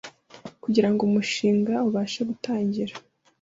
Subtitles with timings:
[0.63, 2.93] kugirango umushinga ubashe gutangira